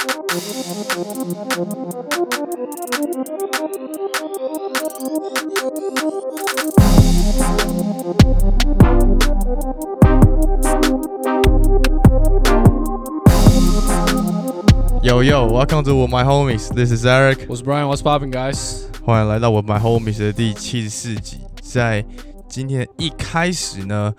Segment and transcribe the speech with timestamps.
[15.23, 16.69] yo, welcome to my homies.
[16.75, 17.47] This is Eric.
[17.49, 18.83] 我是 Brian，What's popping, guys？
[19.03, 21.39] 欢迎来到我 My Homies 的第七十四集。
[21.59, 22.05] 在
[22.47, 24.13] 今天一开始呢，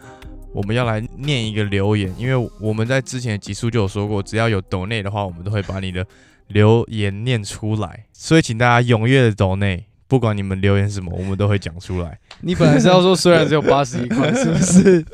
[0.54, 6.06] 我们要来念一个留言，因为我们在之前的集数就有说过，只要有抖内的话，我们都会把你的
[6.48, 8.06] 留言念出来。
[8.12, 15.04] 所以请大家踊跃的抖内，不管你们留言什么，我们都会讲出来，你本来是要说虽然只有八十一块，是不是？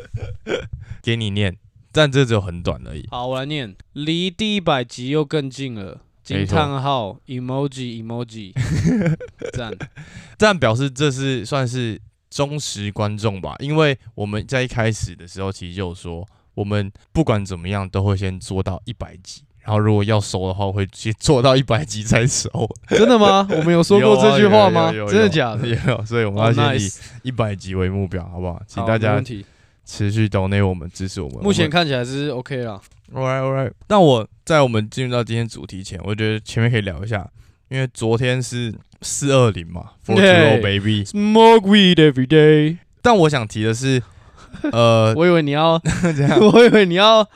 [1.03, 1.57] 给你念。
[1.91, 3.05] 但这只有很短而已。
[3.11, 6.03] 好，我来念，离第一百集又更近了。
[6.23, 8.53] 惊叹号，emoji emoji，
[9.57, 9.73] 赞。
[10.37, 11.99] 这样表示这是算是
[12.31, 13.55] 忠实观众吧？
[13.59, 22.49] 因为我们在一开始的时候其实就有说，我们不管怎么样都会先做到一百集，然后如果要收的话，会先做到一百集再收。
[22.89, 23.47] 真的吗？
[23.51, 24.83] 我们有说过这句话吗？
[24.83, 25.67] 有啊有有有真的假的？
[25.67, 26.91] 也有，所以我们哦要先以
[27.23, 28.63] 一百集为目标，好不好？
[28.67, 29.23] 请大家。
[29.91, 31.43] 持续 donate 我们，支持我们。
[31.43, 32.79] 目前看起来是 OK 啦。
[33.15, 33.73] ，all right all right。
[33.89, 37.27] 那我在我们进入到今天主题前，我觉得前面可以聊一下，
[37.71, 38.71] 因为昨天是
[39.03, 41.05] 四二零嘛，Four Roll Baby。
[41.05, 42.79] Smoke weed every day。
[43.01, 44.03] 但我想提的是，
[44.73, 47.27] 呃，我以为你要， 这 样我以为你要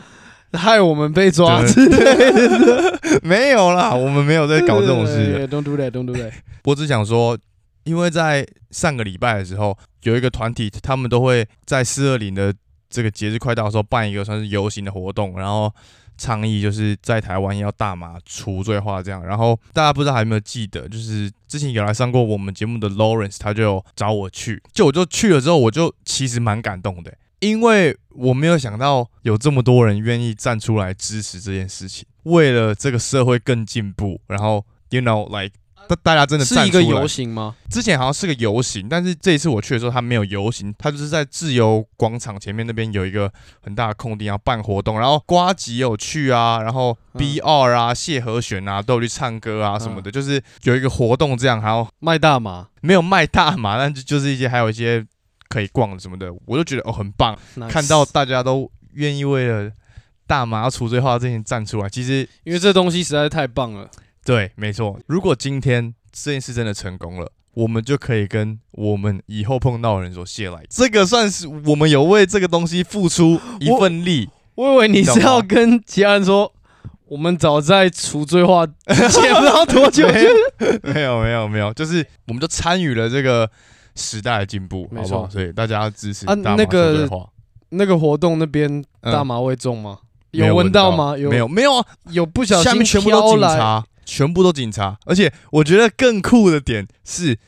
[0.53, 2.99] 害我们被抓之类的。
[3.23, 5.49] 没有啦，我们没有在搞这种事的。
[5.49, 5.91] Don't do that.
[5.91, 6.33] Don't do that.
[6.65, 7.39] 我只想说，
[7.85, 12.53] 因为在上个礼拜的时候，有一个团体，他们都会在四二零的
[12.91, 15.73] 这个节日快到的时候办一个算是游行的活动，然后
[16.17, 19.25] 倡议就是在台湾要大麻除罪化这样。
[19.25, 35.55] 然后大家不知道还有没有记得，就是之前有来上过我们节目的 Lawrence，他就找我去，就我就去了之后，我就其实蛮感动的，因为我没有想到有这么多人愿意站出来支持这件事情，为了这个社会更进步，然后 you know like
[35.97, 37.55] 大大家真的是一个游行吗？
[37.71, 47.19] 之前好像是个游行，但是这一次我去的时候，他没有游行，他就是在自由广场前面那边有一个很大的空地，要办活动，然后瓜吉有去啊，然后嗯。
[47.23, 55.07] B 二啊、谢和弦啊都有去唱歌啊什么的，就是有一个活动这样，还有卖大麻，没有卖大麻，但是就是一些还有一些
[55.49, 57.39] 可以逛的什么的，我就觉得哦很棒。
[57.69, 59.71] 看到大家都愿意为了
[60.27, 63.89] 大麻要除罪化这些站出来，其实因为这东西实在是太棒了。
[64.25, 64.99] 对，没错。
[65.07, 70.63] 如果今天这件事真的成功了，我们就可以跟我们以后碰到的人说谢来。
[70.71, 74.31] 这个算是我们有为这个东西付出一份力。
[74.55, 76.53] 我以为你是要跟其他人说，
[77.07, 80.07] 我们早在除罪化 之前不知道多久
[80.83, 83.51] 没有没有没有就是我们就参与了这个
[83.97, 85.31] 时代的进步，没错好不好？
[85.31, 87.09] 所以大家要支持啊那个
[87.71, 89.99] 那个活动那边嗯大麻味重吗？
[90.33, 91.15] 没有闻到吗？
[91.17, 94.99] 没有没有啊，有不小心下面全部都飘来，警察，全部都警察。
[95.07, 97.39] 而且我觉得更酷的点是，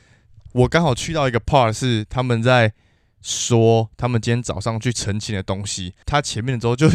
[0.53, 2.73] 我刚好去到一个 part 是他们在
[3.21, 6.89] 说他们今天早上去澄清的东西，他前面的时候就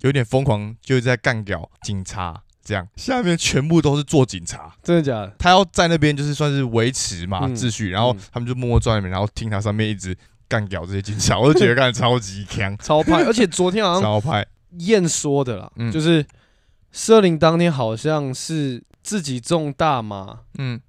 [0.00, 2.42] 有点疯狂，就是在干掉警察。
[2.64, 5.34] 这样，下面全部都是做警察，真的假的？
[5.38, 10.14] 他要在那边就是算是维持嘛、嗯秩序，然后嗯他们就默默坐在那边，然后听他上面一直
[10.46, 13.24] 干掉这些警察，我就觉得干得超级强， 超派！
[13.24, 14.46] 而且昨天好像 超派，
[14.80, 16.22] 燕说的啦，嗯就是
[16.92, 20.80] 社林当天好像是自己种大麻，嗯，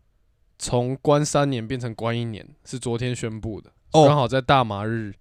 [0.58, 5.14] 从关三年变成关一年，是昨天宣布的，哦刚好在大麻日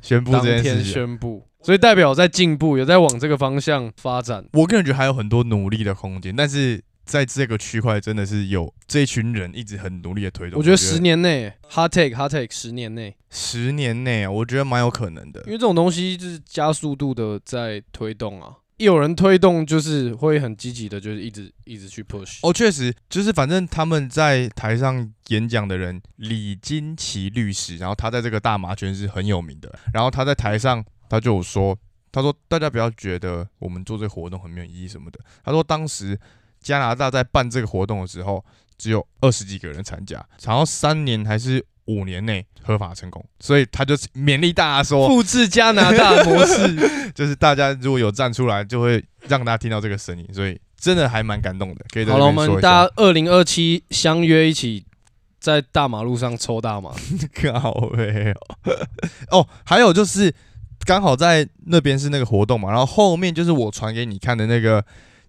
[0.00, 0.92] 宣布当天这件事情。
[0.92, 4.44] 宣布，所以代表在进步，有在往这个方向发展。
[4.52, 10.58] 我个人觉得还有很多努力的空间，但是在这个区块真的是有这一群人一直很努力的推动。
[10.58, 15.52] 我觉得十年内，hard take，hard take，十年内，十年内啊，我觉得蛮有可能的因。
[15.52, 18.56] 为这种东西就是加速度的在推动啊。
[18.84, 22.38] 有人推动，就是会很积极的，就是一直一直去 push。
[22.42, 29.72] 哦，确实，就是反正他们在台上演讲的人，李金奇律师，然后他在这个大麻圈是很有名的。
[29.92, 31.78] 然后他在台上他就说，
[32.10, 35.20] 他说大家不要觉得我们做这个活动很没有意义什么的。
[35.44, 36.18] 他说当时
[36.60, 38.44] 加拿大在办这个活动的时候，
[38.78, 46.76] 只有二十几个人参加，然后三年还是五年内合法成功，所以他就勉励大家说，复制加拿大模式，
[47.14, 51.84] 就是大家如果有站出来，就会让大家听到这个声音，所以真的还蛮感动的。
[51.92, 52.32] 可以好了，我。
[52.32, 54.84] 们大家二零二七相约一起
[55.40, 56.92] 在大马路上抽大麻。
[57.34, 60.32] 靠背哦，哦，还有就是
[60.84, 64.84] 刚好在那边是那个活动嘛，然后后面就是我传给你看的那个，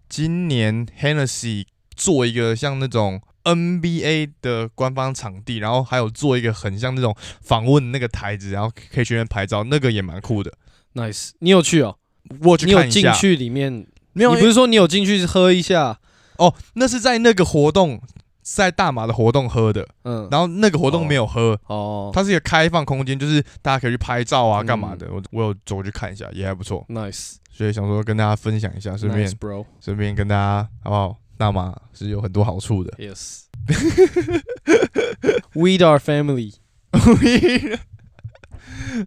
[0.07, 1.65] 今年 Hennessy
[1.95, 10.51] 做一个像那种 NBA 的官方场地，然后还有做一个很像那种访问那个台子，然后可以去那边拍照，那个也蛮酷的。
[10.95, 11.97] Nice，你有去哦？
[12.41, 13.87] 我去你有看一下，进去里面？
[14.13, 14.33] 没有？
[14.35, 15.99] 你不是说你有进去喝一下，
[16.37, 17.99] 哦，那是在那个活动，
[18.41, 25.09] 在大马的活动喝的，嗯，然后那个活动没有喝，哦它是一个开放空间，就是大家可以去拍照啊，嗯干嘛的。
[25.11, 31.17] 我我有走过去看一下，也还不错，，nice，所以想说跟大家分享一下，顺便 nice bro，顺便跟大家好不好？
[31.37, 32.91] 大马是有很多好处的。
[32.97, 33.43] Yes.
[35.53, 36.55] We are family.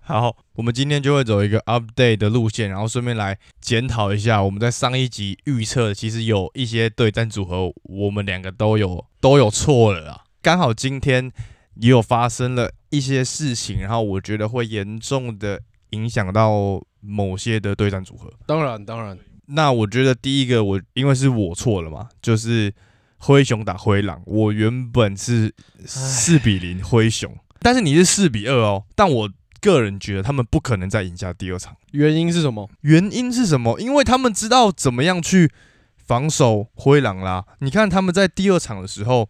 [0.02, 10.24] 好，我们今天就会走一个 update 的路线，然后顺便来检讨一下我们在上一集预测，其实有一些对战组合，我们两个都有都有错了啊。
[10.42, 11.30] 刚好今天
[11.76, 18.32] 也有发生了一些事情，然后我觉得会严重的影响到某些的对战组合。
[18.46, 22.72] 当然，当然，那我觉得第一个我因为是我错了嘛，就是
[23.18, 25.54] 灰熊打灰狼，我原本是
[25.84, 32.68] 四比零灰熊，但是你是四比二哦，但我个人觉得他们不可能再赢下第二场，原因是什么？
[32.82, 33.80] 原因是什么？
[33.80, 35.50] 因为他们知道怎么样去
[35.96, 37.44] 防守灰狼啦。
[37.60, 39.28] 你看他们在第二场的时候，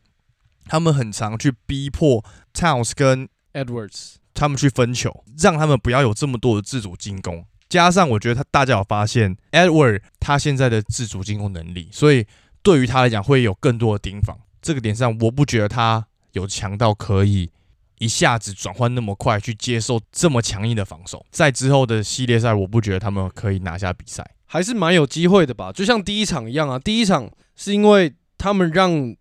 [0.67, 7.47] 他们很常去逼迫 Towns 跟 Edwards，他们去分球，让他们不要有这么多的自主进攻。
[7.69, 12.27] 加上我觉得他大家有发现，Edward 他现在的自主进攻能力，所以
[12.63, 14.39] 对于他来讲会有更多的盯防。
[14.63, 17.51] 这个点上，我不觉得他有强到可以
[17.99, 21.25] 一下子转换那么快去接受这么强硬的防守。
[21.31, 24.29] 在之后的系列赛，我不觉得他们可以拿下比赛。
[24.45, 25.73] 还是蛮有机会的吧？
[25.73, 29.15] 就像第一场一样啊，第一场是因为他们让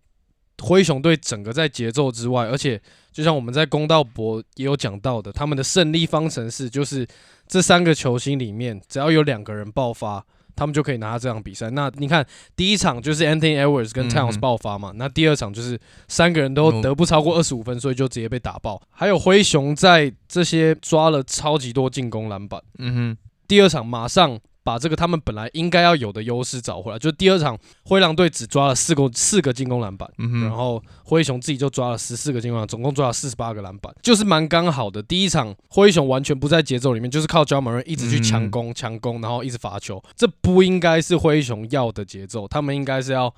[0.62, 2.82] 灰熊队整个在节奏之外，而且
[3.12, 7.06] 就像我们在公道博也有讲到的，他们的胜利方程式就是
[7.48, 10.26] 这三个球星里面，只要有两个人爆发，
[10.56, 11.70] 他们就可以拿下这场比赛。
[11.72, 12.26] 那你看
[12.56, 18.82] 第一场就是 Anthony Edwards 跟嗯 Towns 嗯爆发嘛，那第二场就是三个人都嗯得不超过二十五分，所以就直接被打爆。
[18.92, 22.62] 还有灰熊在这些抓了超级多进攻篮板。
[22.78, 23.18] 嗯哼
[23.48, 26.98] 第二场马上把这个他们本来应该要有的优势找回来。
[26.98, 35.04] 就第二场灰狼队只抓了四个四个进攻篮板，嗯，然后灰熊自己就抓了十四个进攻篮板，总共抓了四十八个篮板，就是蛮刚好的。
[35.04, 43.32] 第一场灰熊完全不在节奏里面，就是靠 j a m a r 一直去强攻强攻，然后一直罚球，这不应该是灰熊要的节奏，他们应该是要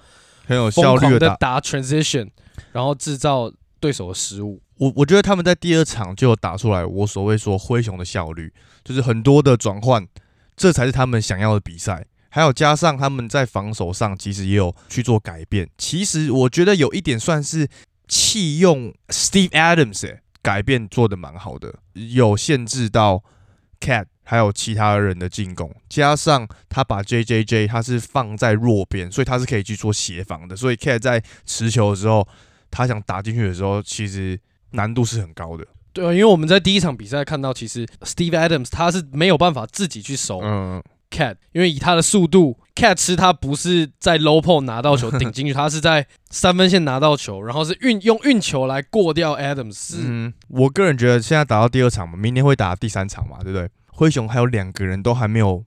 [0.45, 1.27] 很有效率的打。
[1.27, 2.29] 的打 transition，
[2.71, 3.51] 然后制造
[3.81, 4.61] 对手的失误。
[4.77, 8.53] 我我觉得他们在第二场就有打出来，我所谓说灰熊的效率，
[8.83, 10.07] 就是很多的转换，
[10.57, 12.05] 这才是他们想要的比赛。
[12.29, 15.67] 还有加上他们在防守上其实也有去做改变。
[15.77, 17.67] 其实我觉得有一点算是
[18.07, 23.23] 弃用 Steve Adams，、欸、改变做的蛮好的，有限制到
[23.79, 30.55] Cat 还有其他人的进攻，加上他把 JJJ 他是放在弱边，所以他是可以去做协防的。
[30.55, 32.27] 所以 Cat 在持球的时候，
[32.69, 34.39] 他想打进去的时候，其实
[34.71, 35.65] 难度是很高的。
[35.97, 53.67] 对啊，因为我们在第一场比赛看到，其实 Steve Adams 他是没有办法自己去守嗯，Cat，因为以他的速度，Cat 吃他不是在 low p o 拿到球 顶进去，他是在三分线拿到球，然后是运用运球来过掉 Adams，是、嗯，我个人觉得现在打到第二场嘛，明天会打第三场嘛，对不对？
[53.87, 55.65] 灰熊还有两个人都还没有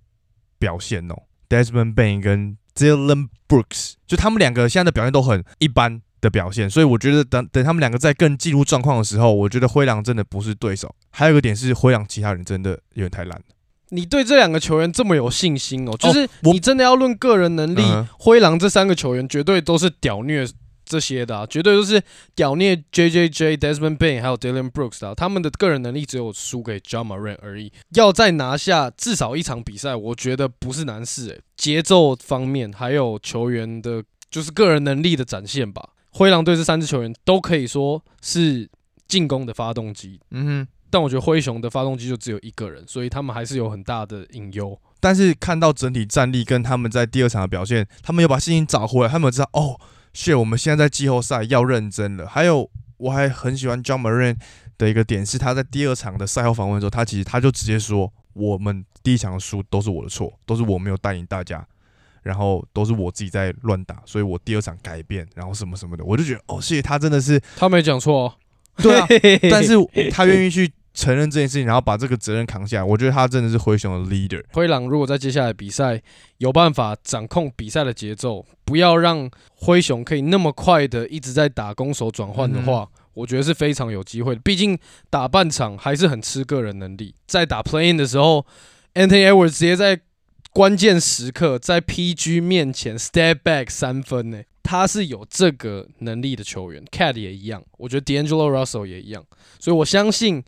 [0.61, 1.17] 表现哦
[1.49, 10.94] ，Desmond Bain 跟 Dylan Brooks，就他们两个现在的表现都很一般的表现，所以我觉得等等他们两个在更进入状况的时候，我觉得灰狼真的不是对手。
[11.11, 13.44] 还有一个点是灰狼其他人真的有点太烂了。
[13.90, 20.46] 你对这两个球员这么有信心哦，就是你真的要论个人能力，嗯灰狼这三个球员绝对都是屌虐
[20.84, 22.00] 这些的、啊，绝对都是
[22.34, 27.72] 屌虐 J J J、Desmond Bain 还有 Dylan Brooks 的啊、他们的个人能力只有输给 John Moran 而已。
[27.94, 35.91] 要再拿下至少一场比赛，我觉得不是难事诶、欸节奏方面还有球员的，就是个人能力的展现吧。
[36.12, 38.69] 灰狼队这三支球员都可以说是
[39.08, 44.79] 进攻的发动机，嗯哼，但我觉得灰熊的发动机就只有一个人，所以他们还是有很大的隐忧。
[44.98, 49.81] 但是看到整体战力跟他们在第二场的表现，他们又把信心找回来，他们有知道哦，
[50.12, 52.26] 是我们现在在季后赛要认真了。
[52.26, 54.36] 还有，我还很喜欢 John Moran
[54.76, 61.67] 的一个点是，他在第二场的赛后访问的时候，他其实他就直接说，我们第一场的输都是我的错，都是我没有带领大家，
[62.22, 68.34] 然后都是我自己在乱打，所以我第二场改变，然后什么什么的，我就觉得哦，谢谢他真的是他没讲错、哦，
[68.77, 69.06] 对啊，
[69.50, 69.74] 但是
[70.10, 74.43] 他愿意去承认这件事情，然后把这个责任扛下来，我觉得他真的是灰熊的 leader。
[74.53, 76.03] 灰狼如果在接下来比赛
[76.39, 84.41] 有办法掌控比赛的节奏，不要让灰熊可以那么快的一直在打攻守转换的话，我觉得是非常有机会的。
[84.44, 88.44] 毕竟打半场还是很吃个人能力，在打 play in 的时候
[88.94, 90.00] ，Anthony Edwards 直接在
[90.52, 99.24] 关键时刻在 PG 面前 step back 三分呢，他是有这个能力的球员，Cat 也一样，我觉得 D'Angelo Russell 也一样，
[99.60, 100.42] 所以我相信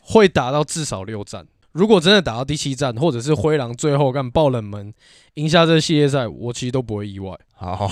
[0.00, 1.46] 会打到至少六战。
[1.72, 4.92] 如果真的打到第七战，或者是灰狼最后干爆冷门
[5.34, 7.38] 赢下这系列赛，我其实都不会意外。
[7.54, 7.90] 好，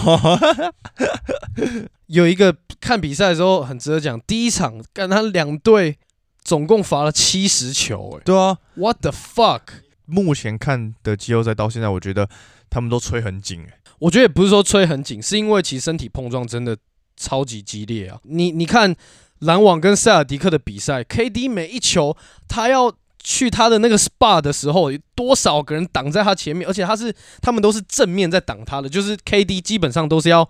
[2.06, 5.98] 有一个看比赛的时候很值得讲，第一场干他两队
[6.42, 9.60] 总共罚了七十球、欸，对啊，What the fuck？
[10.10, 12.28] 目前看的季后赛到现在，我觉得
[12.68, 16.76] 他们都吹很紧、欸，我觉得也不是说吹很紧，是因为其实身体碰撞真的
[17.16, 18.18] 超级激烈啊！
[18.24, 18.94] 你你看
[19.40, 22.16] 篮网跟塞尔迪克的比赛，KD 每一球
[22.48, 30.48] 他要去他的那个 SPA 的时候，有多少个人挡在他前面，而且他是他们都是正面在挡他的，就是 KD 基本上都是要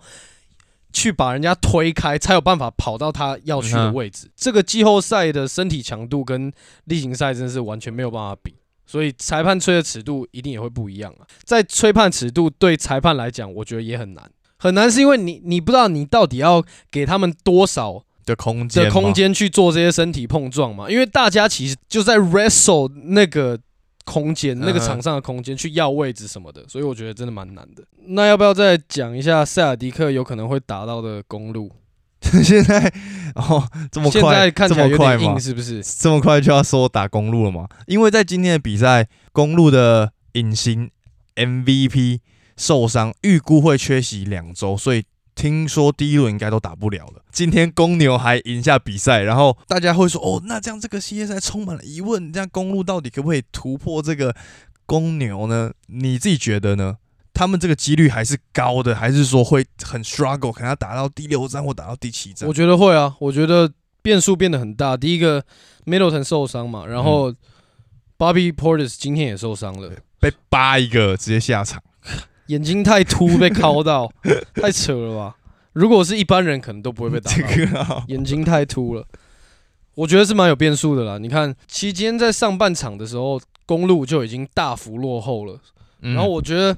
[0.93, 4.31] 去把人家推开，才有办法跑到他要去的位置。
[4.35, 6.51] 这个季后赛的身体强度跟
[6.85, 8.55] 例行赛真的是完全没有办法比。
[8.85, 11.27] 所以裁判吹的尺度一定也会不一样啊。
[11.43, 20.89] 在吹判尺度对裁判来讲，我觉得也很难，很难是因为你你不知道你到底要给他们多少的空间嘛的空，间去做这些身体碰撞嘛？
[20.89, 23.59] 因为大家其实就在 wrestle 那个
[24.05, 27.83] 空间、那个嗯场上的空间去要位置什么的，所以我觉得真的蛮难的。
[28.07, 31.71] 那要不要再讲一下塞尔迪克有可能会打到的公路？
[32.43, 32.91] 现在
[33.35, 35.39] 哦这么快，这在看起来有么快吗点，？
[35.39, 35.81] 是不是？
[35.83, 37.67] 这么快就要说打公路了吗？
[37.87, 40.89] 因为在今天的比赛，公路的隐形
[41.35, 42.19] MVP
[42.55, 47.23] 受伤，预估会缺席两周，所以听说第一轮应该都打不了了。
[47.31, 54.35] 今天公牛还赢下比赛，然后大家会说：“哦，那这样这个系列赛充满了疑问，这样公路到底可不可以突破这个
[54.85, 55.71] 公牛呢？
[55.87, 56.97] 你自己觉得呢？
[57.33, 62.53] 他们这个几率还是高的，还是说会很 struggle，可能要打到第六战或打到第七战我？
[62.53, 63.71] 觉得会啊，我觉得
[64.01, 64.95] 变数变得很大。
[64.97, 65.43] 第一个
[65.85, 67.33] Middleton 受伤嘛，然后
[68.17, 71.81] Bobby Portis 今天也受伤了，被扒一个直接下场。
[72.47, 74.11] 眼睛太凸被敲到，
[74.55, 75.35] 太扯了吧？
[75.73, 79.07] 如果是一般人，可能都不会被打这到，眼睛太凸了。
[79.95, 81.17] 我觉得是蛮有变数的啦。
[81.17, 85.59] 你看，期间在上半场的时候，公路就已经大幅落后了。
[86.01, 86.75] 嗯然后我觉得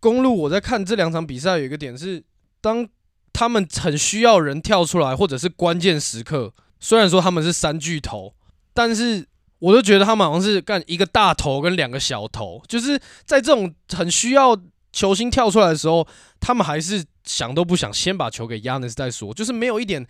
[0.00, 2.22] 公路我在看这两场比赛有一个点是，
[2.60, 2.88] 当
[3.32, 8.34] 他们很需要人跳出来，或者是关键时刻，虽然说他们是三巨头，
[8.72, 9.26] 但是
[9.58, 14.56] 我都觉得他们好像是干一个大头跟两个小头，就是在这种很需要
[14.92, 16.06] 球星跳出来的时候，
[16.40, 20.06] 他们还是想都不想先把球给 Yanis 再说，就是没有一点。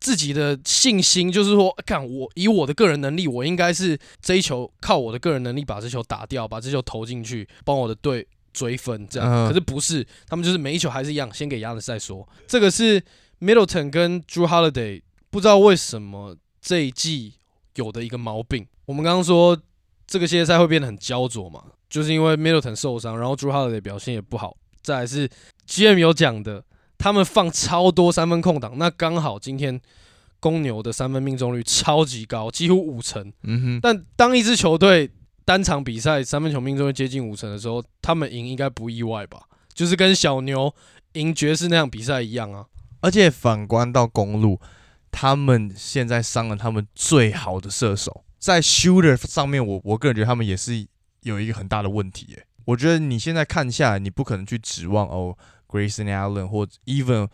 [0.00, 9.06] 自己的信心就是说，看我以我的个人能力，我应该是这一球靠我的个人能力把这球打掉，把这球投进去，帮我的队追分。
[9.08, 12.26] 这样，嗯可是不是，他们就是每一球还是一样，先给亚的再说。
[12.46, 13.02] 这个是
[13.40, 17.34] Middleton 跟 Drew Holiday 不知道为什么这一季
[17.74, 18.66] 有的一个毛病。
[18.86, 19.60] 我们刚刚说
[20.06, 24.56] 这个系列赛会变得很焦灼嘛，就是因为 Middleton 受伤，然后 Drew Holiday 表现也不好。
[24.82, 25.28] 再来是
[25.66, 26.62] GM 有讲的，
[26.98, 29.80] 他们放超多三分空档，那刚好今天
[30.38, 33.32] 公牛的三分命中率超级高，几乎五成。
[33.44, 35.10] 嗯哼，但当一支球队
[35.44, 39.42] 单场比赛三分球命中率接近五成的时候，他们赢应该不意外吧？
[39.72, 40.74] 就是跟小牛
[41.12, 42.66] 赢爵士那场比赛一样啊。
[43.00, 44.58] 而且反观到公路，
[45.10, 50.86] 他们现在伤了他们最好的射手，在 shooter 上面我，我个人觉得他们也是
[51.20, 52.26] 有一个很大的问题。
[52.30, 55.36] 耶，我觉得你现在看下来，你不可能去指望哦
[55.68, 57.28] ，Grayson Allen 或 even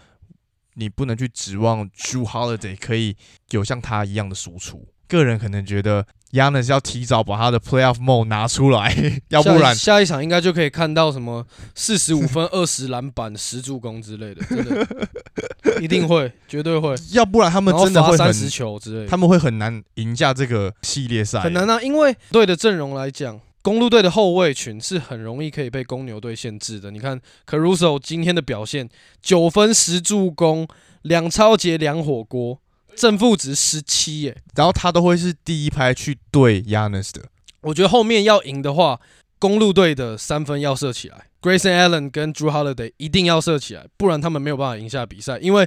[0.74, 3.16] 你不能去指望 Drew Holiday 可以
[3.50, 4.88] 有像他一样的输出。
[5.10, 8.94] 个人可能觉得 Yanis 要提早把他的 playoff mode 拿出来，
[9.28, 14.86] 要不然下一场应该就可以看到什么四十五分、二十篮板、十助攻之类的，真的
[15.82, 16.94] 一定会，绝对会。
[17.12, 26.90] 要不然他们真的会三十球之类的，他们会很难赢下这个系列赛，很难啊，因为队的阵容来讲，公路队的后卫群是很容易可以被公牛队限制的。
[26.90, 28.88] 你看 Caruso 今天的表现，
[29.20, 30.68] 九分十助攻，
[31.02, 32.58] 两超节两火锅，
[33.00, 34.36] 正负值十七耶。
[34.54, 37.22] 然后他都会是第一排去对 Yanis 的。
[37.62, 39.00] 我觉得后面要赢的话，
[39.38, 45.38] 公路队的三分要射起来，Grayson Allen 跟 Drew Holiday 一定要射起来，不然他们没有办法赢下比赛。
[45.38, 45.66] 因为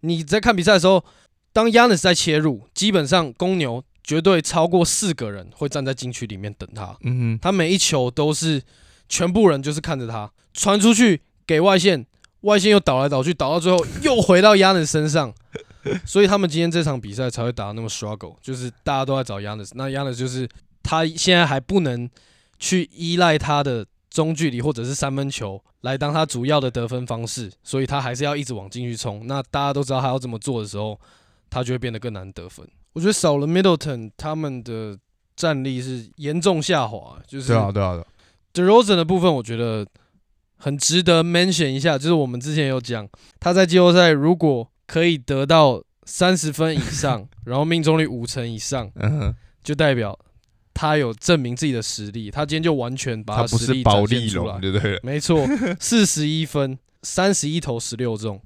[0.00, 1.04] 你在看比赛的时候，
[1.52, 6.96] 当 Yanis 在切入，基本上公牛绝对超过四个人会站在禁区里面等他。
[7.02, 8.62] 嗯他每一球都是
[9.08, 12.04] 全部人就是看着他传出去给外线，
[12.42, 15.32] 外线又倒来倒去，倒到最后又回到 Yanis 身上，
[16.04, 20.48] 所以他们今天这场比赛才会打得那么 struggle，就是大家都在找 Yanis，那 Yanis 就是
[20.82, 22.08] 他现在还不能
[22.58, 29.26] 去依赖他的中距离或者是三分球来当他主要的得分方式，所以他还是要一直往进去冲。
[29.26, 30.98] 那大家都知道他要这么做的时候，
[31.50, 32.66] 他就会变得更难得分。
[32.92, 34.96] 我觉得少了 Middleton，他们的
[35.34, 38.06] 战力是严重下滑，就，是对啊，对啊，对啊
[38.54, 39.84] DeRozan 的部分，我觉得
[40.56, 43.08] 很值得 mention 一下，就是我们之前有讲，
[43.40, 50.18] 他在季后赛如果可以得到三十分以上， 然后命中率五成以上，嗯，就代表
[50.72, 54.60] 他有证明自己的实力，他今天就完全把他不实力是保展现出来利龙，。
[54.60, 55.00] 对不对了？
[55.02, 55.46] 没错，
[55.80, 58.40] 四十一分，三十一投十六中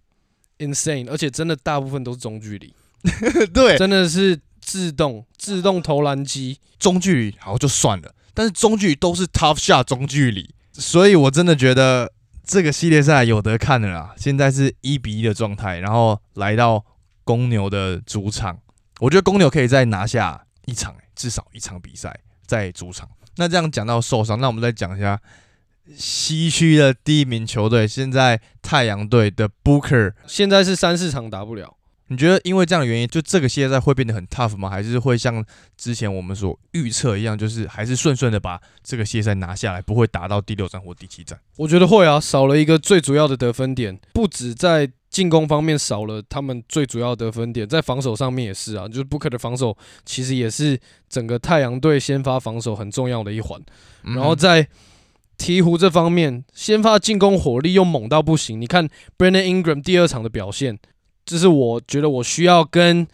[0.59, 2.75] ，insane，而且真的大部分都是中距离，
[3.52, 6.59] 对，真的是自动自动投篮机。
[6.78, 12.12] 中距离好就算了，但是中距离都是 tough shot 中距离，所以我真的觉得
[12.48, 14.14] 这个系列赛有得看的啦。
[14.16, 16.82] 现在是一比一的状态，然后来到
[17.22, 18.58] 公牛的主场，
[19.00, 23.06] 我觉得公牛可以再拿下一场、至少一场比赛在主场。
[23.36, 25.20] 那这样讲到受伤，那我们再讲一下
[25.94, 30.14] 西区的第一名球队，现在太阳队的 Booker。
[30.26, 31.76] 现在是三四场打不了，
[32.08, 34.68] 你觉得因为这样的原因，就这个系列赛会变得很 tough 吗？
[34.68, 35.44] 还是会像
[35.76, 41.38] 之前我们所预测一样，就是还是顺顺的把这个系列赛拿下来，不会打到第六战或第七战？
[41.56, 53.60] 我觉得会啊，少了一个最主要的得分点，不止在进攻方面少了他们最主要的得分点，在防守上面也是啊，就是 Booker 的防守其实也是整个太阳队先发防守很重要的一环。
[54.04, 54.66] 嗯然后在
[55.36, 58.60] 鹈鹕这方面，先发进攻火力又猛到不行。
[58.60, 60.78] 你看 Brandon Ingram 第二场的表现，
[61.28, 63.06] 这是我觉得我需要跟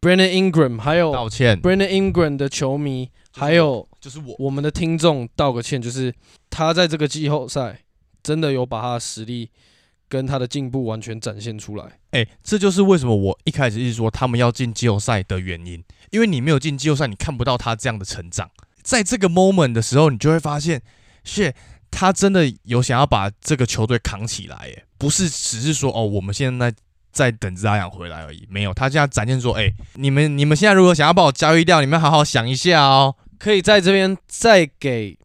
[0.00, 6.12] Brandon Ingram 还有道歉，Brandon Ingram 的球迷，还有就是我，我们的听众道个歉，就是
[6.50, 7.78] 他在这个季后赛
[8.20, 9.48] 真的有把他的实力
[10.08, 11.84] 跟他的进步完全展现出来。
[12.10, 18.50] 哎、这就是为什么我一开始一直说他们要进季后赛的原因，因为你没有进季后赛，你看不到他这样的成长。
[18.82, 20.82] 在这个 moment 的时候，你就会发现，
[21.22, 21.54] 是
[21.92, 26.74] 他真的有想要把这个球队扛起来，哎，不是只是说哦，我们现在
[27.12, 33.14] 在等着阿养回来而已，没有，他现在展现说，哎、你们你们现在如果想要把我交易掉，你们好好想一下哦。
[33.38, 35.18] 可以在这边再给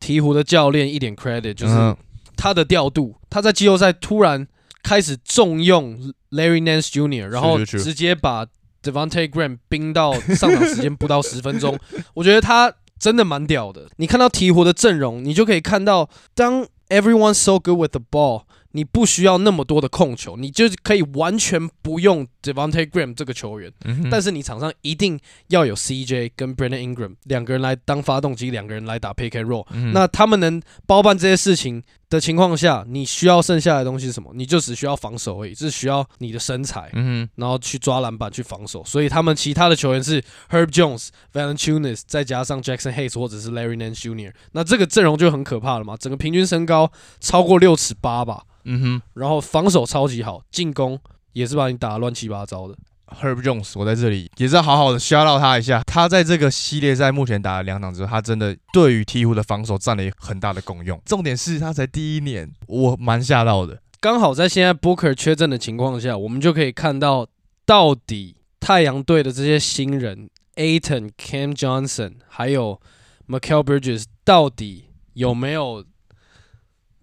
[0.00, 1.96] 鹈鹕的教练一点 credit，就是嗯
[2.36, 4.46] 他的调度，他在季后赛突然
[4.82, 5.98] 开始重用
[6.30, 8.46] Larry Nance Jr.，然后直接把
[8.82, 11.78] Devontae Graham 冰到上场时间不到十分钟，
[12.14, 13.86] 我觉得他真的蛮屌的。
[13.96, 23.72] 你看到鹈鹕的阵容，你就可以看到，当 everyone so good with the ball，你不需要那么多的控球，你就可以完全不用 Devontae Graham 这个球员。
[23.84, 29.66] 嗯但是你场上一定要有 CJ 跟 Brandon Ingram 两个人来当发动机，两个人来打 pick and roll。
[29.72, 34.30] 嗯那他们能包办这些事情的情况下，你需要剩下的东西是什么？
[34.34, 38.82] 你就只需要防守而已，是需要你的身材，嗯哼，然后去抓篮板去防守。
[38.84, 44.32] 所以他们其他的球员是 Herb Jones、Valanciunas，再加上 Jackson Hayes 或者是 Larry Nance Jr.
[44.52, 46.90] 那这个阵容就很可怕了嘛，整个平均身高
[47.20, 49.02] 超过六尺八吧，嗯哼。
[49.14, 50.98] 然后防守超级好，进攻
[51.34, 52.74] 也是把你打得乱七八糟的。
[53.20, 55.82] Herb Jones，我在这里也是要好好的 shout out 他一下。
[55.86, 61.00] 他在这个系列赛目前打了两场之后，他真的对于鹈鹕的防守占了很大的功用。
[61.04, 63.80] 重点是他才第一年，我蛮吓到的。
[64.00, 67.26] 刚好在现在 Booker 缺阵的情况下，我们就可以看到
[67.66, 72.80] 到底太阳队的这些新人 Aiton、Cam Johnson 还有
[73.26, 75.84] Michael Bridges 到底有没有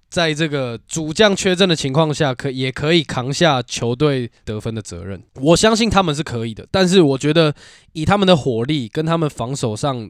[0.10, 5.22] 在这个主将缺阵的情况下，可也可以扛下球队得分的责任。
[5.36, 7.54] 我相信他们是可以的，但是我觉得
[7.94, 10.10] 以他们的火力跟他们防守上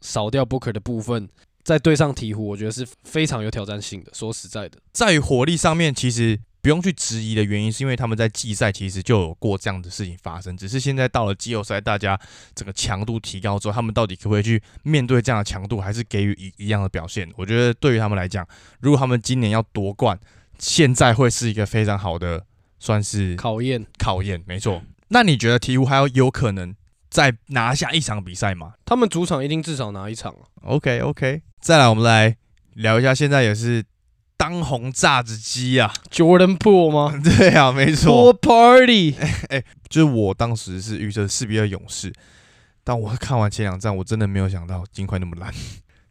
[0.00, 1.28] 少掉 Booker 的部分，
[1.62, 4.10] 再对上鹈鹕，我觉得是非常有挑战性的。
[4.14, 4.78] 说实在的。
[4.92, 12.18] 在火力上面，其实不用去质疑的原因，是因为他们在季赛其实就有过这样的事情发生，只是现在到了季后赛，大家
[12.56, 17.30] 整个强度提高之后，他们到底可不可以去面对这样的强度，还是给予一一样的表现？
[17.36, 18.44] 我觉得对于他们来讲，
[18.80, 20.18] 如果他们今年要夺冠，
[20.58, 22.44] 现在会是一个非常好的
[22.80, 24.82] 算是考验考验，没错。
[25.10, 26.74] 那你觉得鹈鹕还有有可能
[27.08, 30.42] 再拿下一场比赛吗他们主场一定至少拿一场啊。
[30.62, 32.36] ？OK OK，再来我们来
[32.74, 33.84] 聊一下，现在也是
[34.36, 39.14] 当红炸子鸡啊，Jordan Poole 吗 对啊，没错，？Poole Party，
[39.88, 42.12] 就是我当时是预测四比二勇士，
[42.84, 45.52] 但我看完前两战，我真的没有想到金块那么烂。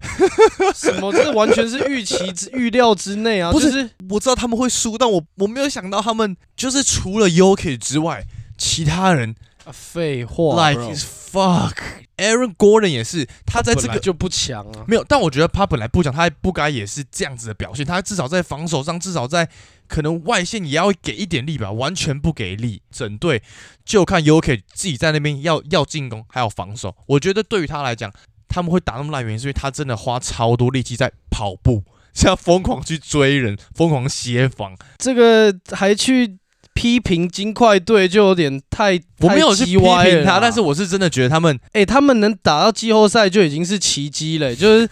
[0.75, 1.11] 什么？
[1.11, 3.51] 这完全是预期之预料之内啊！
[3.51, 8.23] 不就是是我知道他们会输，但我我没有想到他们就是除了 Yoki 之外，
[8.57, 9.33] 其他人
[9.65, 11.75] 啊废话 like is fuck。
[12.17, 14.85] Aaron Gordon 也是，他在这个就不强啊。
[14.87, 17.85] 没有，但我觉得他本来不强，他不该也是这样子的表现。
[17.85, 19.49] 他至少在防守上，至少在
[19.87, 22.81] 可能外线也要给一点力吧，完全不给力。
[22.89, 23.43] 整队
[23.83, 26.95] 就看 UK 自己在那边要要 进攻，还有防守。
[27.07, 28.13] 我觉得对于他来讲，
[28.47, 34.73] 他们会打那么烂，原因是因为他真的花超多力气在跑步，是要疯狂去追人，疯狂协防。
[34.97, 36.37] 这个还去
[36.75, 44.87] 批评金块队，就有点太我没有去批评他，但是我是真的觉得他们哎、他们能打到季后赛就已经是奇迹了、 就是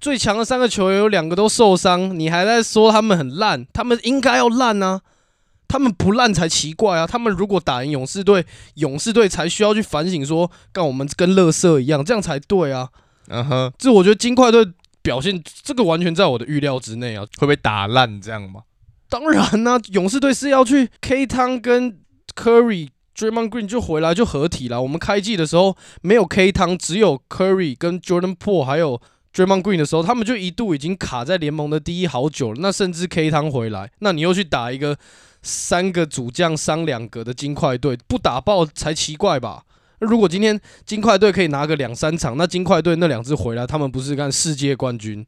[0.00, 5.00] 最强的三个球员有两个都受伤，你还在说他们很烂，他们应该要烂啊，
[5.68, 7.06] 他们不烂才奇怪啊！
[7.06, 12.88] 他们如果打赢勇士队，勇士队才需要去反省说，干我们跟乐色一样，这样才对啊！
[13.28, 14.66] 嗯哼，这我觉得金块队
[15.02, 17.24] 表现这个完全在我的预料之内啊。
[17.38, 18.62] 会被打烂这样吗？
[19.10, 21.98] 当然啦、勇士队是要去 K 汤跟
[22.36, 24.80] Curry、Draymond Green 就回来就合体了。
[24.80, 29.02] 我们开季的时候没有 K 汤，只有 Curry 跟 Jordan Po 还有
[29.34, 32.60] Draymond Green 的时候，他们就一度已经卡在联盟的第一好久了。
[32.60, 34.96] 那甚至 K 汤回来，那你又去打一个
[35.42, 39.64] 三个主将伤两个的金块队，不打爆才奇怪吧？
[39.98, 45.26] 那如果今天金块队可以拿个两三场，那金块队那两支回来，他们不是干世界冠军？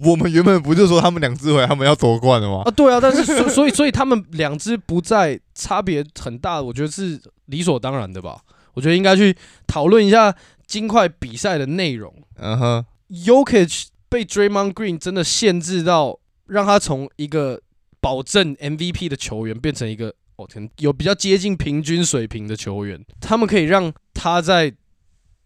[0.00, 2.62] 我们原本不就说他们两支回来，他们要夺冠了吗？
[2.64, 8.40] 啊，对啊，但是所所以所以他们两支不在，差别很大，我觉得是理所当然的吧。
[8.74, 10.34] 我觉得应该去讨论一下
[10.66, 12.12] 金块比赛的内容。
[12.36, 17.60] 嗯哼，Yokich 被 Draymond Green 真的限制到，让他从一个
[18.00, 23.04] 保证 MVP 的球员变成一个哦天有比较接近平均水平的球员。
[23.20, 24.72] 他们可以让他在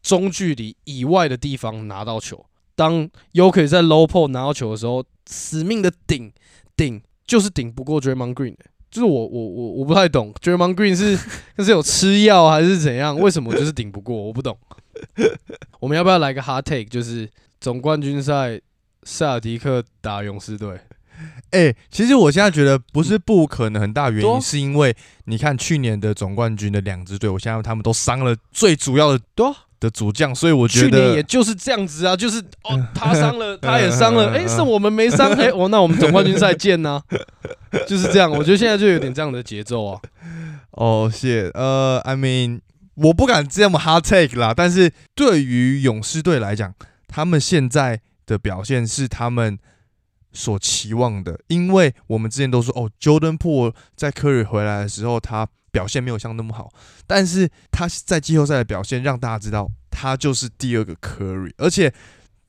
[0.02, 2.46] 中距离以外的地方拿到球。
[2.76, 6.32] 当 Yoke 在 low p o 拿到球的时候，死命的顶
[6.76, 11.18] 顶，就是顶不过 Draymond Green 的就是我我我我不太懂，Draymond Green 是
[11.58, 13.18] 是有吃药还是怎样？
[13.18, 14.14] 为什么就是顶不过？
[14.14, 14.56] 我不懂。
[15.80, 16.84] 我们要不要来个 hard take？
[16.84, 17.28] 就是
[17.60, 18.60] 总冠军赛，
[19.02, 20.78] 塞尔迪克打勇士队。
[21.52, 37.00] 哎、其实我现在觉得不是不可能，很大原因是因为你看去年的总冠军的两支队，我现在他们都伤了最主要的多啊的主将，所以我觉得去年也就是这样子啊，就是 哦，他伤了，他也伤了，哎，剩我们没伤，哎，哦，那我们总冠军赛见呐、
[37.87, 38.31] 就是这样。
[38.31, 40.00] 我觉得现在就有点这样的节奏啊。
[40.72, 42.61] 哦，谢呃，I mean，
[42.96, 46.74] 我不敢这么 hard take 啦，但是对于勇士队来讲，
[47.09, 49.59] 他们现在的表现是他们
[50.37, 56.70] 所期望的，因为我们之前都说哦，Jordan Po 在科瑞回来的时候，他表现没有像那么好，
[57.07, 61.92] 但是他在季后赛的表现让大家知道他就是第二个 Curry，而且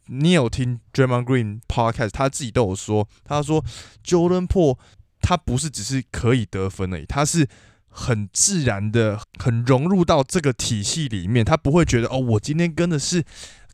[0.08, 3.63] 你有听 Draymond Green podcast，他自己都有说，他说
[4.06, 4.78] Jordan Po
[5.21, 7.47] 他不是只是可以得分而已，他是
[7.89, 13.23] 很自然的、很融入到这个体系里面，他不会觉得哦，我今天跟的是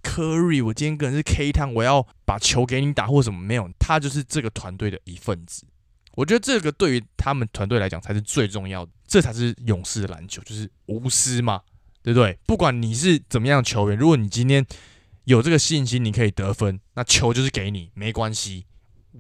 [0.04, 5.66] Curry，我今天跟的是 K 汤，我要把球给你打或什么，没有，他就是这个团队的一份子。
[6.16, 11.62] 我觉得这个对于他们团队来讲才是最重要的，这才是勇士的篮球，就是无私嘛，
[12.04, 12.38] 对不对？
[12.46, 14.64] 不管你是怎么样球员，如果你今天
[15.24, 18.68] 有这个信心，你可以得分，那球就是给你，没关系。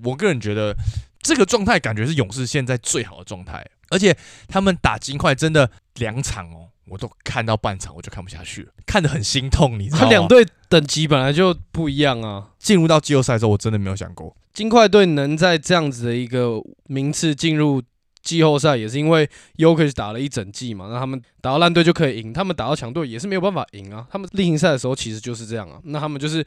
[0.03, 0.75] 我个人觉得
[1.21, 4.15] 这个状态感觉是勇士现在最好的状态，而且
[4.47, 10.03] 他们打金块真的两场哦，我都看到半场我就看不下去了，看得很心痛，你知道吗？
[10.03, 12.49] 他两队等级本来就不一样啊。
[12.59, 17.81] 进入到季后赛之后，我真的没有想过，金块队能在这样子的一个名次进入
[18.21, 24.07] 季后赛，也是因为 Yokich 打了一整季嘛，那他们打到烂队就可以赢，他们打到强队也是没有办法赢啊。
[24.11, 26.45] 他们例行赛的时候其实就是这样啊，那他们就是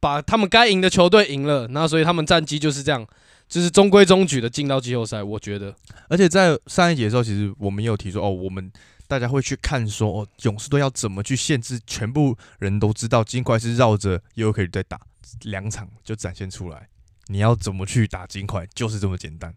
[0.00, 3.06] 把他们该赢的球队赢了，那所以他们战绩就是这样，
[3.48, 5.22] 就是中规中矩的进到季后赛。
[5.22, 5.74] 我觉得
[6.08, 8.70] 而且在上一节的时候，其实我们也有提出，哦，我们
[9.06, 14.98] 大家会去看说，哦，勇士队要怎么去限制全部人都知道金块是绕着 u k 在打，
[15.42, 16.88] 两场就展现出来，
[17.26, 19.54] 你要怎么去打金块，就是这么简单，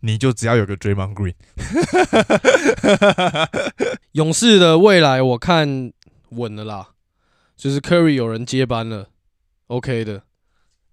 [0.00, 1.34] 你就只要有个 Draymond Green，
[4.12, 5.92] 勇士的未来我看
[6.30, 6.88] 稳了啦，
[7.56, 9.08] 就是 Curry 有人接班了
[9.68, 10.22] ，OK 的。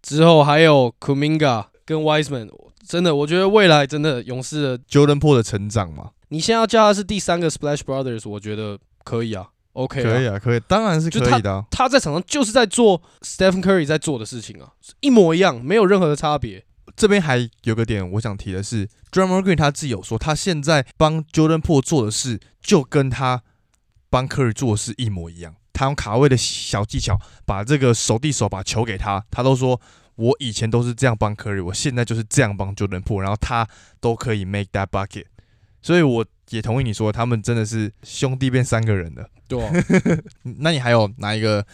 [0.02, 2.50] 之后还有 Kuminga 跟 Wiseman，
[2.88, 10.04] 真的，我觉得未来真的勇士的 Jordan Po 的成长嘛，你现在要叫他是第三个 Splash Brothers，我觉得可以啊，OK 啊。
[10.04, 16.66] 可以啊，可以，当然是可以的啊、他在场上就是在做 Stephen Curry 在做的事情啊，一模一样，没有任何的差别。
[16.96, 23.44] 这边还有个点我想提的是 d r u m m e r Green 他自己有说，他现在帮 Jordan Po 做的事，就跟他
[24.10, 25.56] 帮 Curry 做的事一模一样。
[25.74, 29.80] 他用卡位的小技巧，把这个手递手把球给他，他都说
[30.16, 33.68] 我以前都是这样帮 Curry，我现在就是这样帮 Jordan Po，然后他
[34.00, 35.26] 都可以 make that bucket。
[35.82, 39.30] 所以我也同意你说，他们真的是兄弟变三个人的。
[39.48, 39.72] 对啊，
[40.60, 41.66] 那你还有哪一个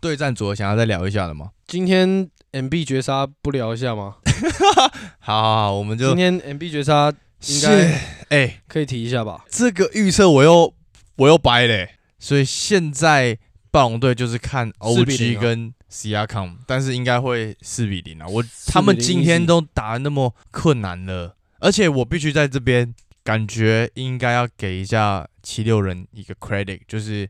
[0.00, 1.50] 对战组合想要再聊一下的吗？
[1.66, 4.16] 今天 MB 绝杀不聊一下吗？
[5.18, 7.12] 好好好，我们就今天 MB 绝杀
[7.46, 8.62] 应是该哎。
[8.68, 9.44] 可以提一下吧？
[9.50, 10.72] 这个预测我又
[11.16, 13.38] 我又掰嘞、所以现在
[13.70, 18.26] 暴龙队就是看 OG 0啊跟 C R Com，但是应该会四比零啊。
[18.28, 22.94] 我他们4比0今天都打得那么困难了，而且我必须在这边
[23.26, 27.28] 感觉应该要给一下七六人一个 credit，就是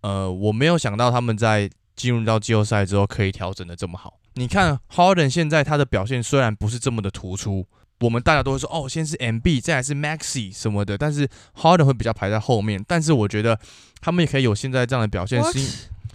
[0.00, 4.18] 呃，我没有想到他们在进入到季后赛之后可以调整的这么好。
[4.36, 7.66] 你看 Harden 现在他的表现虽然不是这么的突出，
[8.00, 12.82] 我们大家都会说哦，先是 MB，再来是 Maxi 什么的，但是 Harden 会比较排在后面。
[12.88, 13.60] 但是我觉得
[14.00, 15.66] 他们也可以有现在这样的表现，是因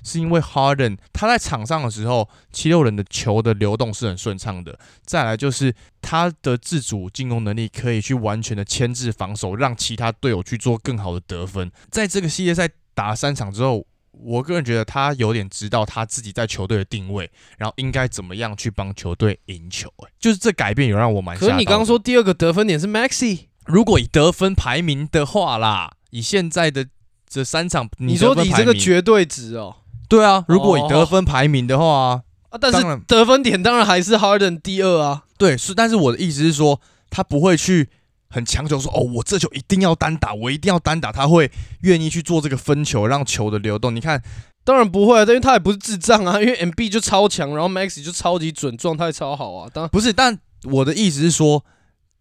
[0.04, 4.78] 是因为 Harden 他在场上的时候，七六人的球的流动是很顺畅的。
[5.06, 11.72] 再来就是他的自主进攻能力可以去完全的牵制防守，让其他队友去做更好的得分。
[11.90, 19.92] 在这个系列赛打三场之后，我个人觉得他有点知道他自己在球队的定位，然后应该怎么样去帮球队赢球。
[19.98, 21.38] 哎，就是这改变有让我蛮。
[21.38, 26.88] 可是你刚刚说第二个得分点是 Maxi，如果以得分排名的话啦，以现在的。
[27.34, 29.74] 这三场，你说你这个绝对值哦？
[30.12, 35.24] 对啊，如果以得分排名的话啊，但是得分点当然还是 Harden 第二啊。
[35.38, 37.88] 对，是，但是我的意思是说，他不会去
[38.30, 41.50] 很强求说，哦，我这球一定要单打，我一定要单打，他会
[41.84, 43.96] 愿意去做这个分球，让球的流动。
[43.96, 44.22] 你看，
[44.66, 49.70] 当然不会啊，因为他也不是智障啊，因为 MB 就超强，然后 Max 就超级准，状态超好啊。
[49.74, 51.64] 当然不是，但我的意思是说。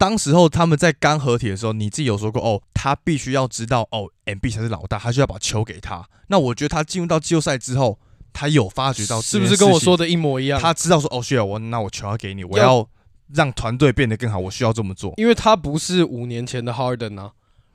[0.00, 6.08] 当时候他们在刚合体的时候，你自己有说过哦，他必须要知道哦，M B 才是老大，他就要把球给他。
[6.28, 7.98] 那我觉得他进入到季后赛之后，
[8.32, 10.58] 他有发觉到是不是跟我说的一模一样？
[10.58, 12.88] 他知道说哦，需要我，那我球要给你，我要
[13.34, 15.12] 让团队变得更好，我需要这么做。
[15.18, 17.32] 因为他不是五年前的 Harden 啊，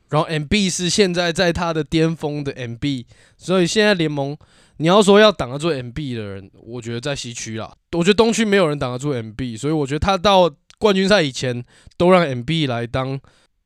[0.09, 3.05] 然后 M B 是现在在他的巅峰的 M B，
[3.37, 4.35] 所以现在联盟
[4.77, 10.51] 你要说要挡得住 M B 的人，我觉得在西区啦，我觉得东区没有人挡得住 M B，所以我觉得他到。
[10.77, 11.63] 冠军赛以前
[11.97, 13.19] 都让 M B 来当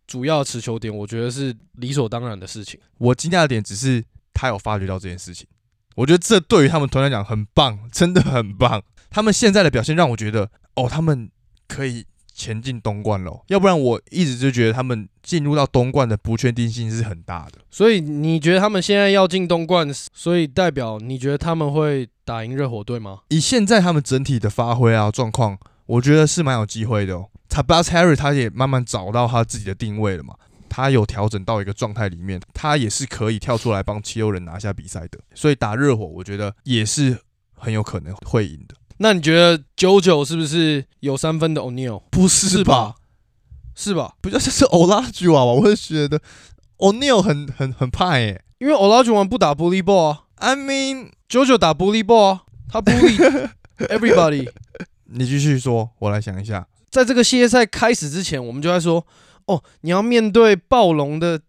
[0.08, 2.80] 主要持球点，我觉得是理所当然的事情。
[2.98, 5.48] 我惊讶的点只是他有发觉到这件事情，
[5.96, 8.82] 我觉得这对于他们团队讲很棒，真的很棒。
[9.10, 11.30] 他们现在的表现让我觉得，哦，他们
[11.68, 13.44] 可以前进东冠了。
[13.48, 17.60] 要不然我一直就觉得他们进入到东冠的不确定性是很大的。
[17.70, 23.20] 所以你觉得他们现在要进东冠，所以代表你觉得他们会打赢热火队吗？
[23.30, 25.58] 以现在他们整体的发挥啊状况。
[25.90, 27.30] 我觉得是蛮有机会的哦。
[27.50, 30.36] 他 b u s Harry 他也慢慢找到他自己的定位了嘛，
[30.70, 35.20] 他有调整到一个状态里面，他也是可以跳出来帮七六人拿下比赛的。
[35.34, 37.18] 所以打热火，我觉得也是
[37.56, 38.76] 很有可能会赢的。
[38.98, 42.04] 那你觉得九九是不是有三分的 O'Neal？
[42.12, 42.94] 不是吧？
[43.74, 44.14] 是吧？
[44.22, 45.44] 不就是是 Olajuwon 吧？
[45.44, 46.22] 我会觉得
[46.78, 50.24] O'Neal 很很很怕诶，因为 Olajuwon 不打 Bully Ball 啊。
[50.36, 53.50] I mean 九九打 Bully Ball 啊，他 Bully
[53.90, 54.48] everybody。
[55.12, 56.68] 你继续说，我来想一下。
[56.90, 59.06] 在这个系列赛开始之前，我们就在说，
[59.46, 61.40] 哦，你要面对暴龙的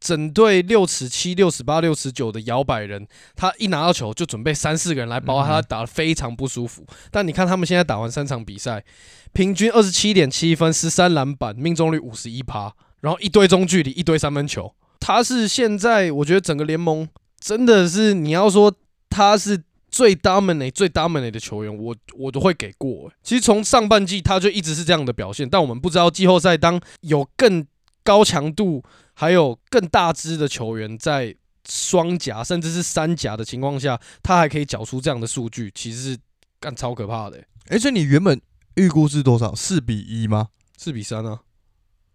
[0.00, 6.84] 整队六尺七、六尺八、六尺九的摇摆人，他一拿到球就准备三四个人来包他，打得非常不舒服。
[7.10, 8.84] 但你看他们现在打完三场比赛，
[9.32, 14.74] 平均二十七点七分、十三篮板、命中率五十一趴，然后一堆中距离、一堆三分球。
[14.98, 17.08] 他是现在我觉得整个联盟
[17.40, 18.72] 真的是你要说
[19.08, 19.64] 他是。
[19.90, 23.10] 最 dominate 最 dominate 的球员，我我都会给过。
[23.22, 27.66] 其实从上半季他就一直是这样的表现，但我们不知道季后赛当有更
[28.02, 28.82] 高强度
[29.14, 31.36] 还有更大支的球员在
[31.68, 36.18] 双甲甚至是三甲的情况下，他还可以缴出这样的数据，其实是
[36.58, 37.44] 干超可怕的。
[37.68, 38.40] 而且你原本
[38.76, 39.54] 预估是多少？
[39.54, 40.48] 四比一吗？
[40.76, 41.40] 四比三啊？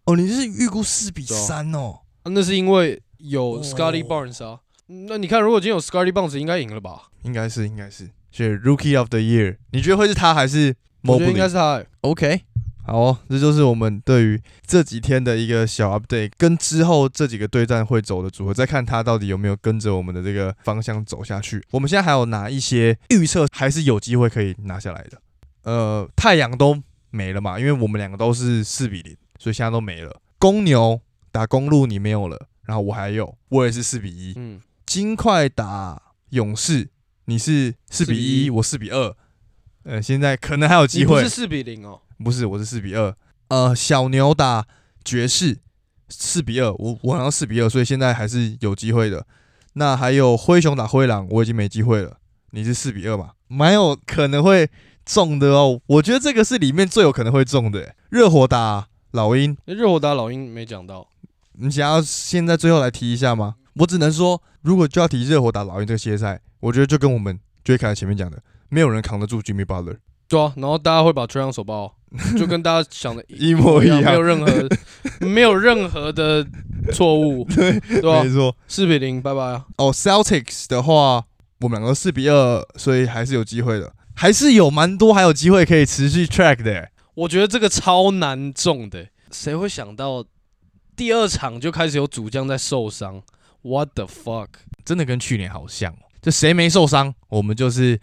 [0.04, 2.00] 哦，你是预估四比三哦？
[2.24, 4.60] 那是因为有 Scotty Barnes 啊。
[4.88, 7.08] 那你看，如果今天有 Scotty Barnes，应该赢了吧？
[7.22, 9.56] 应该是，应该是，是 Rookie of the Year。
[9.72, 10.76] 你觉得会是他还是？
[11.02, 11.82] 我觉得应该是他。
[12.02, 12.42] OK，
[12.84, 21.60] 好，哦这就是我们对于这几天的一个小 update，跟之后这几个对战会走的组合，再看他到底有没有跟着我们的这个方向走下去。
[21.72, 25.20] 我们现在还有哪一些预测还是有机会可以拿下来的？
[25.64, 30.20] 呃，太阳都没了嘛，因为我们两个都是四比零，所以现在都没了。
[30.38, 31.00] 公牛
[31.32, 34.32] 打公路你没有了，然后我还有，我也是四比一。
[34.36, 36.88] 嗯，金块打勇士。
[37.28, 39.12] 你是四比一，我四比二，
[39.82, 41.24] 呃，现在可能还有机会。
[41.24, 43.12] 是四比零哦，不是，我是四比二。
[43.48, 44.64] 呃，小牛打
[45.04, 45.58] 爵士
[46.08, 49.26] 四比二，我我好像四比二，所以现在还是有机会的。
[49.72, 52.18] 那还有灰熊打灰狼，我已经没机会了。
[52.52, 53.32] 你是四比二嘛？
[53.48, 54.70] 蛮有可能会
[55.04, 55.80] 中的哦。
[55.86, 57.96] 我觉得这个是里面最有可能会中的。
[58.08, 61.08] 热火打老鹰，热火打老鹰没讲到，
[61.54, 63.56] 你想要现在最后来提一下吗？
[63.78, 66.40] 我只能说，如果就要提热火打老鹰这个系列赛。
[66.60, 69.98] 我觉得就跟我们最开始前面讲的，没有人扛得住 Jimmy Butler。
[70.26, 71.94] 对啊，然后大家会把吹上手包，
[72.36, 74.68] 就跟大家想的一模一样， 没有任何
[75.20, 76.44] 没有任何的
[76.92, 78.24] 错误， 对对吧？
[78.24, 79.66] 没错，四比零，拜拜啊！
[79.76, 81.24] 哦，Celtics 的话，
[81.60, 86.88] 我们两个四比二，所以还是有机会的，还是有蛮多还有机会可以持续 track 的。
[87.14, 90.24] 我觉得这个超难中的，谁会想到
[90.96, 93.22] 第二场就开始有主将在受伤
[93.66, 94.48] ？What the fuck？
[94.84, 95.94] 真的跟去年好像。
[96.22, 98.00] 就谁没受伤，我们就是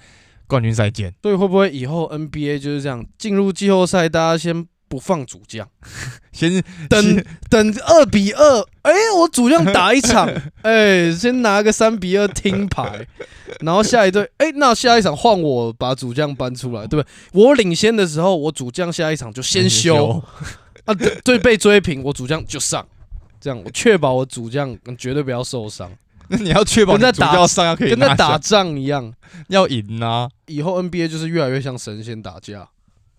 [0.48, 1.14] 冠军赛见。
[1.22, 5.68] 所以会不会以后 NBA 就是这样，进入季后赛大家先不放主将，
[6.32, 10.30] 先等等二比二，哎、我主将打一场，
[10.64, 13.06] 哎、先拿个三比二听牌，
[13.60, 17.06] 然后下一队，哎、那下一场换我把主将搬出来，对不对？
[17.34, 20.24] 我领先的时候，我主将下一场就先休，
[20.86, 22.88] 啊，对对，被追平，我主将就上，
[23.44, 25.92] 这样我确保我主将绝对不要受伤，
[26.30, 29.14] 那你要确保在打教上要可以跟在打仗一样。
[29.50, 30.30] 要赢啊！
[30.46, 32.70] 以后 NBA 就是越来越像神仙打架，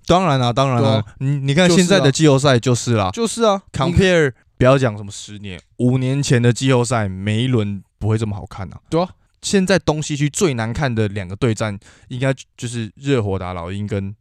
[0.07, 8.81] 当然啦、当然啦、你你看现在的季后赛就是啦、就是啊，compare 不要讲什么十年，五年前的季后赛每一轮不会这么好看啊。
[8.89, 9.11] 对啊，
[9.43, 14.15] 现在东西区最难看的两个对战，应该就是热火打老鹰跟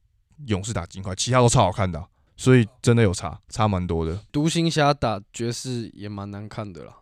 [0.48, 2.06] 勇士打金块，其他都超好看的啊、
[2.36, 4.20] 所以真的有差，差蛮多的。
[4.32, 6.94] 独行侠打爵士也蛮难看的啦，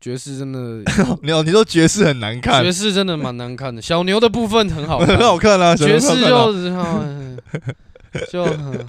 [0.00, 0.82] 爵士真的，
[1.22, 3.80] 你你说爵士很难看爵，士真的蛮难看的。
[3.80, 7.38] 小牛的部分很好， 很好看啊，爵士就嗯
[8.30, 8.86] 就嗯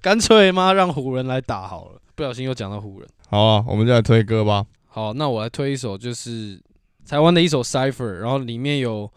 [0.00, 2.00] 干脆妈让湖人来打好了。
[2.14, 3.08] 不小心又讲到湖人。
[3.28, 4.64] 好啊，我们就来推歌吧。
[4.86, 6.60] 好，那我来推一首，就是
[7.08, 9.10] 台湾的一首 Cipher，然后里面有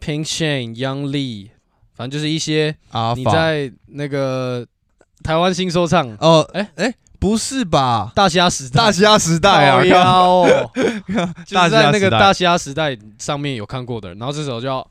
[0.00, 1.50] Pink Shane、Young Lee，
[1.94, 2.74] 反正就是一些
[3.16, 4.66] 你在那个
[5.22, 6.16] 台湾新说唱。
[6.20, 8.12] 哦，哎哎哎，不是吧？
[8.14, 9.82] 大虾时代，大虾时代啊，
[11.46, 12.18] 就是在那个虾时代。
[12.18, 14.86] 大虾时代上面有看过的，然后这首叫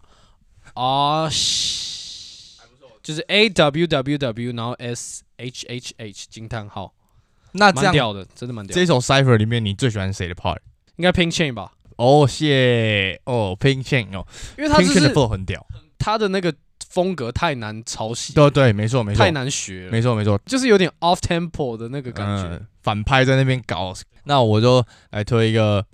[0.74, 1.30] 啊，
[3.04, 6.94] 就是 A W W W，然后 S H H H 惊叹号，
[7.54, 8.74] 那这样蛮屌的，真的蛮屌。
[8.74, 10.58] 这首 Cipher 里面，你最喜欢谁的 part？
[10.98, 14.26] 应该 Pink Chain 吧，哦，谢哦，Pink Chain 哦。
[14.58, 15.65] 因为他的很屌。
[15.98, 16.54] 他的那个
[16.89, 22.50] 风格太难抄袭，对对，没错没错太，难学了，没错没错，就是有点 off tempo 的那个感觉。
[22.56, 23.94] 嗯反派在那边搞。
[24.24, 25.86] 那我就来推一个，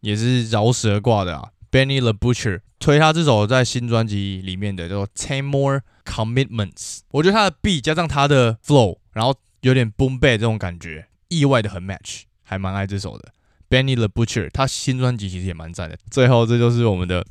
[0.00, 6.72] 也是饶舌挂的啊，Benny the Butcher，推他这首在新专辑里面的叫做《Ten More Commitments》。
[7.12, 13.32] 我觉得他的 beat 加上他的 flow，然后有点 boom bap 这种感觉，意外的很 match，还蛮爱这首的。
[13.70, 15.96] Benny the Butcher，他新专辑其实也蛮赞的。
[16.10, 17.24] 最后，这就是我们的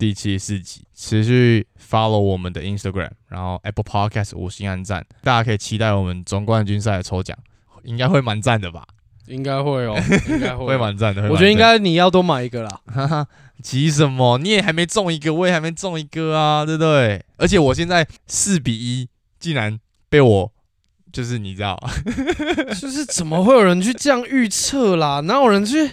[0.00, 7.36] 第七十四集，持续 follow 我们的 Instagram，然后 Apple Podcast 五星按赞，大家可以期待我们总冠军赛的抽奖，
[7.84, 8.82] 应该会蛮赞的吧？
[9.26, 9.94] 应该会哦，
[10.26, 11.30] 应该会会蛮赞的。
[11.30, 12.80] 我觉得应该你要多买一个啦。
[12.90, 13.26] 哈哈，
[13.62, 14.38] 急什么？
[14.38, 17.22] 你也还没中一个，我也还没中一个啊，对不对？
[17.36, 19.06] 而且我现在四比一，
[19.38, 20.50] 竟然被我
[21.12, 21.78] 就是你知道，
[22.80, 25.20] 就是怎么会有人去这样预测啦？
[25.20, 25.90] 哪有人去？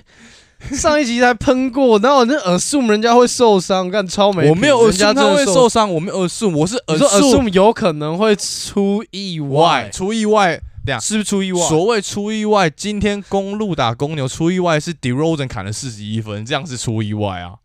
[0.75, 3.89] 上一集才喷过，哪有人 assume 人家会受伤？
[3.89, 10.61] 干超没品，我没有人家 assume 他会受伤，我没有 assume，我是你说 assume assume 有可能会出意外外，出意外。
[10.85, 11.59] 这样，是不是出意外？
[11.67, 17.55] 所谓出意外，今天公路打公牛出意外是 DeRozan 砍了四十一分，这样是出意外啊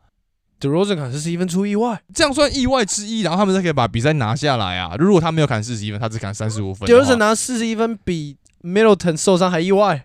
[0.61, 4.97] ，DeRozan 砍四十一分出意外这样算意外之一，然后他们才可以把比赛拿下来啊。
[4.99, 10.05] 如果他没有砍四十一分，他只砍三十五分，，DeRozan 拿四十一分比 Middleton 受伤还意外。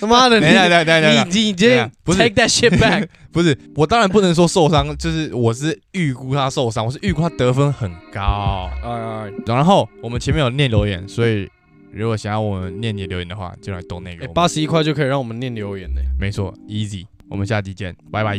[0.00, 8.70] 他 妈的，你等一下等等你你你等一下今不是 take that shit back，不是，我当然不能说受伤，就是我是预估他受伤，我是预估他得分很高。
[8.82, 11.48] 哎然后我们前面有念留言，所以
[11.92, 17.06] 如果想要我们念你的留言的话，就来动那个八十一块就可以让我们念留言呢没错，easy。
[17.28, 18.36] 我们下期见，拜拜。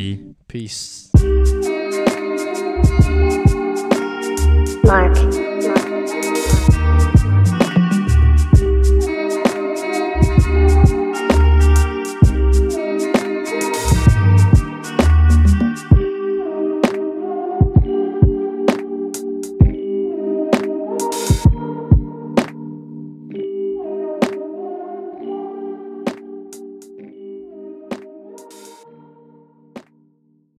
[0.48, 1.08] ，peace。